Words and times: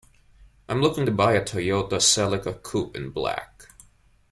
I'm 0.67 0.81
looking 0.81 1.05
to 1.05 1.11
buy 1.11 1.33
a 1.33 1.43
Toyota 1.45 1.99
Celica 2.01 2.53
Coupe 2.63 2.95
in 2.95 3.11
black. 3.11 3.65